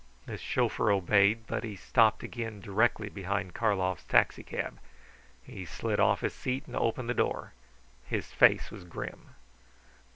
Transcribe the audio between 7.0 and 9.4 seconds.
the door. His face was grim.